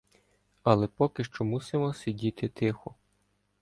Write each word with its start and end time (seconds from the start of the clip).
Але 0.63 0.87
поки 0.87 1.23
що 1.23 1.43
мусимо 1.45 1.93
сидіти 1.93 2.47
тихо. 2.49 2.95